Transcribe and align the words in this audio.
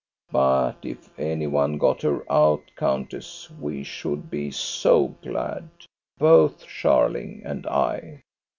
But 0.31 0.77
if 0.81 1.11
any 1.19 1.45
one 1.45 1.77
got 1.77 2.01
her 2.01 2.25
out, 2.27 2.63
countess, 2.75 3.51
we 3.51 3.83
should 3.83 4.31
be 4.31 4.49
so 4.49 5.09
glad, 5.21 5.69
both 6.17 6.65
Scharling 6.65 7.43
and 7.45 7.67
I." 7.67 8.23